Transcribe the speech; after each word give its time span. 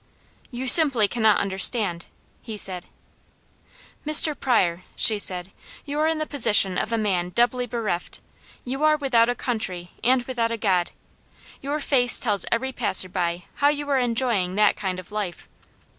"You 0.49 0.65
simply 0.65 1.07
cannot 1.07 1.37
understand!" 1.39 2.07
he 2.41 2.57
said. 2.57 2.87
"Mr. 4.03 4.33
Pryor," 4.35 4.81
she 4.95 5.19
said, 5.19 5.51
"you're 5.85 6.07
in 6.07 6.17
the 6.17 6.25
position 6.25 6.75
of 6.79 6.91
a 6.91 6.97
man 6.97 7.29
doubly 7.29 7.67
bereft. 7.67 8.19
You 8.65 8.81
are 8.83 8.97
without 8.97 9.29
a 9.29 9.35
country, 9.35 9.91
and 10.03 10.23
without 10.23 10.49
a 10.51 10.57
God. 10.57 10.89
Your 11.61 11.79
face 11.79 12.19
tells 12.19 12.47
every 12.51 12.71
passer 12.71 13.09
by 13.09 13.43
how 13.61 13.67
you 13.67 13.87
are 13.91 13.99
enjoying 13.99 14.55
that 14.55 14.75
kind 14.75 14.99
of 14.99 15.11
life. 15.11 15.47